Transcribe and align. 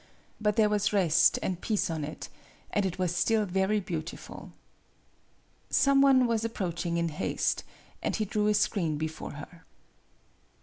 But 0.41 0.55
there 0.55 0.67
was 0.67 0.91
rest 0.91 1.37
and 1.43 1.61
peace 1.61 1.87
on 1.87 2.03
it, 2.03 2.27
and 2.71 2.87
it 2.87 2.97
was 2.97 3.15
still 3.15 3.45
very 3.45 3.79
beautiful. 3.79 4.51
Some 5.69 6.01
one 6.01 6.25
was 6.25 6.43
approaching 6.43 6.97
in 6.97 7.09
haste, 7.09 7.63
and 8.01 8.15
he 8.15 8.25
drew 8.25 8.47
a 8.47 8.55
screen 8.55 8.97
before 8.97 9.33
her. 9.33 9.63